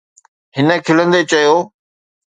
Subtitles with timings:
[0.55, 1.55] هن کلندي چيو.